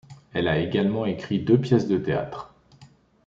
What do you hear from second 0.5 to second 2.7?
également écrit deux pièces de théâtre.